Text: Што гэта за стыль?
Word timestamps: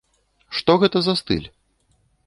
Што 0.59 0.77
гэта 0.85 0.97
за 1.09 1.17
стыль? 1.23 1.47